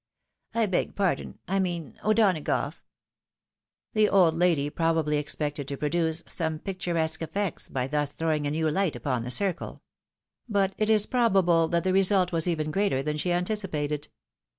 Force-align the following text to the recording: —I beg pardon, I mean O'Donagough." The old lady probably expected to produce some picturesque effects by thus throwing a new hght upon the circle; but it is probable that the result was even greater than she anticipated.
—I 0.55 0.65
beg 0.65 0.95
pardon, 0.95 1.37
I 1.47 1.59
mean 1.59 1.95
O'Donagough." 2.03 2.81
The 3.93 4.09
old 4.09 4.33
lady 4.33 4.71
probably 4.71 5.17
expected 5.19 5.67
to 5.67 5.77
produce 5.77 6.23
some 6.27 6.57
picturesque 6.57 7.21
effects 7.21 7.69
by 7.69 7.85
thus 7.85 8.11
throwing 8.11 8.47
a 8.47 8.49
new 8.49 8.65
hght 8.65 8.95
upon 8.95 9.23
the 9.23 9.29
circle; 9.29 9.83
but 10.49 10.73
it 10.79 10.89
is 10.89 11.05
probable 11.05 11.67
that 11.67 11.83
the 11.83 11.93
result 11.93 12.31
was 12.31 12.47
even 12.47 12.71
greater 12.71 13.03
than 13.03 13.17
she 13.17 13.31
anticipated. 13.31 14.07